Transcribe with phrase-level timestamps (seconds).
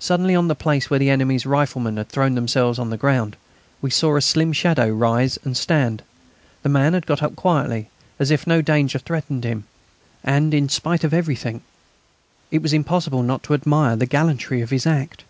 [0.00, 3.36] Suddenly, on the place where the enemy's riflemen had thrown themselves on the ground,
[3.80, 6.02] we saw a slim shadow rise and stand.
[6.64, 9.62] The man had got up quietly, as if no danger threatened him.
[10.24, 11.62] And, in spite of everything,
[12.50, 15.22] it was impossible not to admire the gallantry of his act.